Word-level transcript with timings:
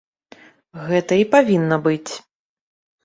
Гэта 0.87 1.13
і 1.25 1.27
павінна 1.35 1.75
быць. 1.87 2.11